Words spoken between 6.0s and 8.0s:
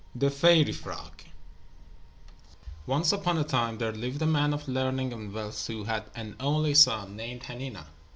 an only son, named Hanina.